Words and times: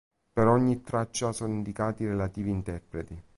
Per 0.33 0.47
ogni 0.47 0.81
traccia 0.81 1.31
sono 1.31 1.53
indicati 1.53 2.01
i 2.01 2.07
relativi 2.07 2.49
interpreti. 2.49 3.23